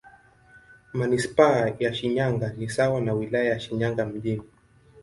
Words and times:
Manisipaa 0.93 1.71
ya 1.79 1.93
Shinyanga 1.93 2.53
ni 2.53 2.69
sawa 2.69 3.01
na 3.01 3.13
Wilaya 3.13 3.49
ya 3.49 3.59
Shinyanga 3.59 4.05
Mjini. 4.05 4.43